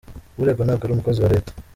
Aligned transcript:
Uregwa 0.41 0.63
ntabwo 0.63 0.83
ari 0.83 0.93
umukozi 0.93 1.19
wa 1.21 1.31
Leta. 1.35 1.51